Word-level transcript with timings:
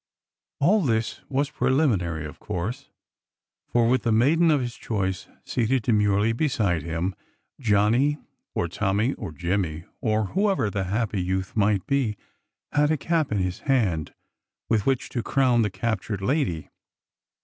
All 0.59 0.81
this 0.81 1.21
was 1.29 1.51
preliminary, 1.51 2.25
of 2.25 2.39
course; 2.39 2.89
for, 3.67 3.87
with 3.87 4.01
the 4.01 4.11
maiden 4.11 4.49
of 4.49 4.59
his 4.59 4.73
choice 4.73 5.27
seated 5.45 5.83
demurely 5.83 6.33
beside 6.33 6.81
him, 6.81 7.13
Johnny 7.59 8.17
or 8.55 8.67
Tommy 8.67 9.13
or 9.13 9.31
Jimmy, 9.31 9.83
or 10.01 10.25
whoever 10.33 10.71
the 10.71 10.85
happy 10.85 11.21
youth 11.21 11.55
might 11.55 11.85
be, 11.85 12.17
had 12.71 12.89
a 12.89 12.97
cap 12.97 13.31
in 13.31 13.37
his 13.37 13.59
hand 13.59 14.15
with 14.69 14.87
which 14.87 15.07
to 15.09 15.21
crown 15.21 15.61
the 15.61 15.69
cap 15.69 16.01
tured 16.01 16.21
lady. 16.21 16.71